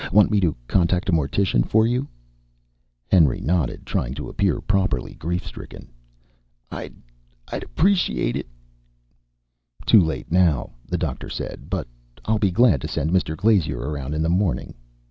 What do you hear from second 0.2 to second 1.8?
me to contact a mortician